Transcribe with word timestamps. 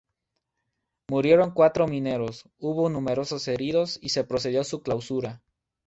Murieron 1.11 1.51
cuatro 1.51 1.87
mineros, 1.87 2.49
hubo 2.57 2.89
numerosos 2.89 3.47
heridos 3.47 3.99
y 4.01 4.09
se 4.09 4.23
procedió 4.23 4.61
a 4.61 4.63
su 4.63 4.81
clausura. 4.81 5.43